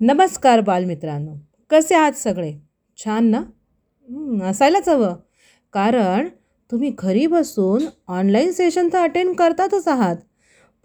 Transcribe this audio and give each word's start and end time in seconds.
नमस्कार 0.00 0.60
बालमित्रांनो. 0.60 1.34
कसे 1.70 1.94
आहात 1.94 2.12
सगळे? 2.12 2.52
छान 2.98 3.30
ना? 3.30 3.42
असायलाच 4.48 4.88
हवं. 4.88 5.14
कारण 5.72 6.28
तुम्ही 6.70 6.92
घरी 6.98 7.26
बसून 7.26 7.84
ऑनलाईन 8.08 8.52
सेशन 8.52 8.88
तर 8.92 8.98
अटेंड 8.98 9.34
करतातच 9.36 9.88
आहात. 9.88 10.16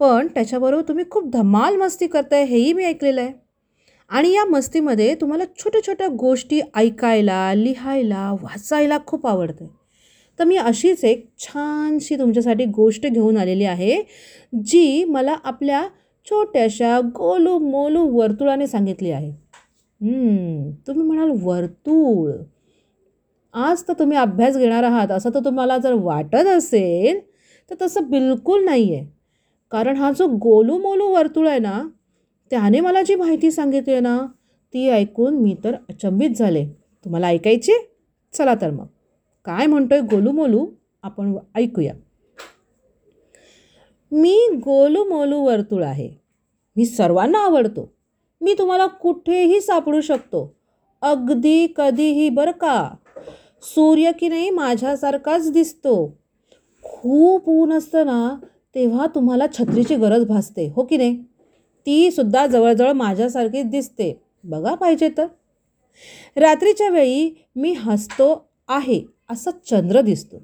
पण 0.00 0.26
त्याच्याबरोबर 0.26 0.82
तुम्ही 0.82 1.04
खूप 1.10 1.30
धमाल 1.32 1.76
मस्ती 1.76 2.06
करताय 2.06 2.44
हेही 2.44 2.72
मी 2.72 2.84
ऐकलेलं 2.84 3.20
आहे. 3.20 3.32
आणि 4.10 4.32
या 4.32 4.44
मस्तीमध्ये 4.44 5.14
तुम्हाला 5.14 5.44
छोट्या 5.58 5.80
छोट्या 5.86 6.08
गोष्टी 6.08 6.60
ऐकायला 6.76 7.54
लिहायला 7.54 8.30
वाचायला 8.32 8.98
खूप 9.06 9.26
आवडते 9.26 9.66
तर 10.38 10.44
मी 10.44 10.56
अशीच 10.56 11.04
एक 11.04 11.26
छानशी 11.38 12.18
तुमच्यासाठी 12.18 12.64
गोष्ट 12.64 13.06
घेऊन 13.06 13.36
आलेली 13.36 13.64
आहे 13.64 14.02
जी 14.64 15.04
मला 15.04 15.36
आपल्या 15.44 15.82
छोट्याशा 16.26 16.98
गोलू 17.16 17.58
मोलू 17.58 18.04
वर्तुळाने 18.16 18.66
सांगितली 18.66 19.10
आहे. 19.10 19.30
तुम्ही 20.86 21.06
म्हणाल 21.06 21.30
वर्तुळ. 21.42 22.30
आज 23.54 23.82
तर 23.88 23.92
तुम्ही 23.98 24.16
अभ्यास 24.18 24.56
घेणार 24.56 24.82
आहात. 24.84 25.10
असं 25.10 25.30
तर 25.34 25.44
तुम्हाला 25.44 25.76
जर 25.78 25.92
वाटत 25.92 26.46
असेल 26.46 27.20
तर 27.70 27.74
तसं 27.82 28.08
बिलकुल 28.10 28.64
नाही 28.64 28.94
आहे 28.94 29.04
कारण 29.72 29.96
हा 29.96 30.10
जो 30.18 30.26
गोलू 30.42 30.78
मोलू 30.78 31.08
वर्तुळ 31.12 31.48
आहे 31.48 31.58
ना 31.58 31.80
त्याने 32.50 32.80
मला 32.80 33.02
जी 33.02 33.14
माहिती 33.14 33.50
सांगितली 33.50 33.92
आहे 33.92 34.00
ना 34.00 34.18
ती 34.74 34.88
ऐकून 34.88 35.36
मी 35.36 35.54
तर 35.64 35.74
अचंबित 35.88 36.30
झाले. 36.30 36.64
तुम्हाला 37.04 37.26
ऐकायची 37.26 37.72
चला 38.34 38.54
तर 38.60 38.70
मग. 38.70 38.86
काय 39.46 39.66
म्हणतोय 39.66 40.00
गोलू 40.00 40.30
मोलू? 40.32 40.66
आपण 41.02 41.34
ऐकूया. 41.54 41.92
मी 44.16 44.48
गोलूमोलू 44.64 45.40
वर्तुळ 45.40 45.84
आहे. 45.84 46.10
मी 46.76 46.86
सर्वांना 46.86 47.38
आवडतो. 47.38 47.92
मी 48.40 48.54
तुम्हाला 48.54 48.86
कुठेही 48.86 49.60
सापडू 49.60 50.00
शकतो. 50.00 50.54
अगदी 51.02 51.66
कधीही 51.76 52.28
बरं 52.28 52.50
का? 52.50 52.94
सूर्य 53.62 54.12
की 54.12 54.28
नाही 54.28 54.50
माझ्यासारखाच 54.50 55.52
दिसतो. 55.52 56.18
खूप 56.82 57.48
ऊन 57.48 57.72
असतं 57.72 58.06
ना 58.06 58.36
तेव्हा 58.74 59.06
तुम्हाला 59.06 59.46
छत्रीची 59.58 59.96
गरज 59.96 60.24
भासते 60.24 60.72
हो 60.76 60.82
की 60.82 60.96
नाही? 60.96 61.22
ती 61.86 62.10
सुद्धा 62.10 62.46
जवळजवळ 62.46 62.92
माझ्यासारखीच 62.92 63.66
दिसते. 63.66 64.20
बघा 64.44 64.74
पाहिजे 64.74 65.08
तर. 65.08 65.26
रात्रीच्या 66.36 66.88
वेळी 66.88 67.44
मी 67.56 67.72
हसतो 67.72 68.48
आहे 68.68 69.02
असा 69.30 69.50
चंद्र 69.50 70.00
दिसतो. 70.00 70.36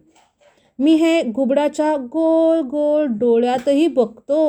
मी 0.82 0.94
हे 0.94 1.22
घुबडाच्या 1.22 1.96
गोल 2.12 2.60
गोल 2.68 3.06
डोळ्यातही 3.18 3.86
बघतो. 3.86 4.44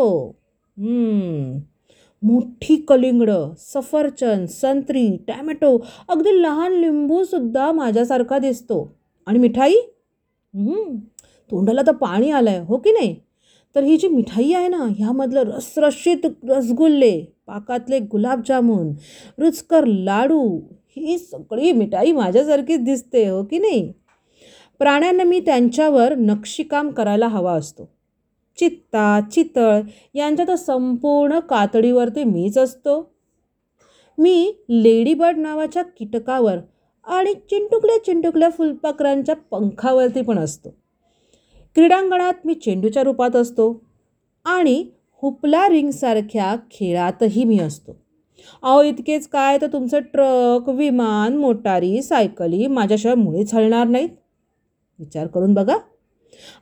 मोठी 2.23 2.75
कलिंगडं 2.87 3.51
सफरचंद 3.59 4.47
संत्री 4.47 5.05
टॅमॅटो 5.27 5.77
अगदी 6.09 6.41
लहान 6.41 6.73
लिंबूसुद्धा 6.73 7.71
माझ्यासारखा 7.71 8.39
दिसतो. 8.39 8.81
आणि 9.27 9.39
मिठाई? 9.39 9.75
तोंडाला 11.51 11.81
तर 11.87 11.91
पाणी 11.91 12.31
आलं 12.31 12.49
आहे 12.49 12.59
हो 12.59 12.77
की 12.77 12.91
नाही? 12.91 13.15
तर 13.75 13.83
ही 13.83 13.97
जी 13.97 14.07
मिठाई 14.07 14.51
आहे 14.53 14.67
ना 14.67 14.85
ह्यामधलं 14.97 15.51
रसरशीत 15.55 16.25
रसगुल्ले 16.49 17.19
पाकातले 17.47 17.99
गुलाबजामुन 18.11 18.91
रुचकर 19.39 19.85
लाडू 19.85 20.41
ही 20.97 21.17
सगळी 21.17 21.71
मिठाई 21.71 22.11
माझ्यासारखीच 22.11 22.83
दिसते 22.83 23.27
हो 23.27 23.43
की 23.43 23.59
नाही? 23.59 23.91
प्राण्यांना 24.83 25.23
मी 25.23 25.39
त्यांच्यावर 25.39 26.15
नक्षीकाम 26.15 26.89
करायला 26.89 27.27
हवा 27.27 27.53
असतो. 27.53 27.89
चित्ता 28.57 29.19
चितळ 29.31 29.81
यांच्या 30.13 30.47
तर 30.47 30.55
संपूर्ण 30.55 31.39
कातडीवरती 31.39 32.23
मीच 32.23 32.57
असतो. 32.57 33.15
मी 34.17 34.53
लेडीबर्ड 34.69 35.37
नावाच्या 35.37 35.83
कीटकावर 35.83 36.57
आणि 37.07 37.33
चिंटुकल्या 37.33 38.03
चिंटुकल्या 38.05 38.49
फुलपाखरांच्या 38.49 39.35
पंखावरती 39.35 40.21
पण 40.21 40.39
असतो. 40.39 40.69
क्रीडांगणात 41.75 42.33
मी 42.45 42.53
चेंडूच्या 42.53 43.03
रूपात 43.03 43.35
असतो 43.35 43.83
आणि 44.45 44.85
हुपला 45.21 45.69
रिंगसारख्या 45.69 46.55
खेळातही 46.71 47.43
मी 47.43 47.59
असतो. 47.59 47.95
अहो 48.63 48.83
इतकेच 48.83 49.27
काय? 49.27 49.57
तर 49.61 49.67
तुमचं 49.67 49.99
ट्रक 49.99 50.69
विमान 50.69 51.37
मोटारी 51.37 52.01
सायकली 52.01 52.67
माझ्याशिवाय 52.67 53.15
मुळीच 53.15 53.53
हलणार 53.53 53.87
नाहीत. 53.87 54.09
विचार 54.99 55.27
करून 55.27 55.53
बघा. 55.53 55.77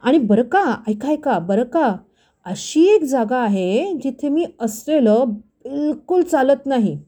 आणि 0.03 0.17
बरं 0.17 0.43
का 0.43 0.75
ऐका 0.87 1.07
ऐका 1.07 1.39
बरं 1.39 1.63
का 1.63 1.95
अशी 2.45 2.85
एक 2.85 3.03
जागा 3.03 3.37
आहे 3.37 3.93
जिथे 3.93 4.29
मी 4.29 4.45
असलेलं 4.59 5.23
बिलकुल 5.27 6.21
चालत 6.21 6.65
नाही. 6.65 6.99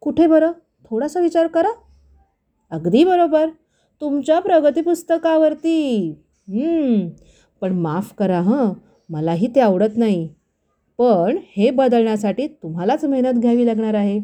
कुठे 0.00 0.26
बरं? 0.26 0.52
थोडासा 0.90 1.20
विचार 1.20 1.46
करा. 1.46 1.68
अगदी 2.70 3.04
बरोबर. 3.04 3.48
तुमच्या 4.00 4.40
प्रगती 4.40 4.80
पुस्तकावरती. 4.80 6.12
पण 7.60 7.72
माफ 7.72 8.14
करा 8.18 8.40
हं. 8.40 8.72
मलाही 9.10 9.46
ते 9.54 9.60
आवडत 9.60 9.96
नाही. 9.96 10.28
पण 10.98 11.38
हे 11.56 11.70
बदलण्यासाठी 11.70 12.46
तुम्हालाच 12.46 13.04
मेहनत 13.04 13.32
घ्यावी 13.32 13.66
लागणार 13.66 13.94
आहे. 13.94 14.20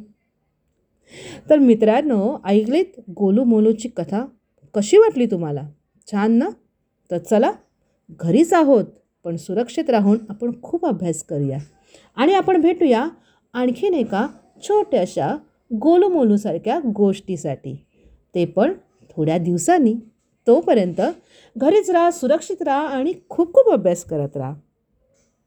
तर 1.50 1.59
मित्रांनो 1.59 2.38
ऐकलीत 2.44 3.00
गोलू 3.10 3.44
मोलूची 3.44 3.88
कथा? 3.88 4.27
कशी 4.75 4.98
वाटली 4.98 5.27
तुम्हाला? 5.27 5.69
छान 6.12 6.32
ना? 6.32 6.48
तर 7.10 7.19
चला 7.19 7.53
घरीच 8.21 8.53
आहोत 8.53 8.84
पण 9.25 9.37
सुरक्षित 9.37 9.91
राहून 9.91 10.19
आपण 10.28 10.53
खूप 10.62 10.87
अभ्यास 10.87 11.22
करूया. 11.22 11.59
आणि 12.16 12.34
आपण 12.34 12.60
भेटूया 12.60 13.09
आणखीन 13.53 13.94
एका 13.94 14.26
छोट्याशा 14.62 15.37
गोलूमोलूसारख्या 15.72 16.81
गोष्टीसाठी. 16.97 17.87
ते 18.34 18.44
पण 18.44 18.72
थोड्या 19.16 19.38
दिवसांनी. 19.38 19.94
तोपर्यंत 20.47 21.00
घरीच 21.56 21.91
राहा 21.91 22.10
सुरक्षित 22.10 22.62
राहा 22.62 22.87
आणि 22.87 23.12
खूप 23.28 23.53
खूप 23.54 23.72
अभ्यास 23.72 24.04
करत 24.04 24.37
राहा. 24.37 24.54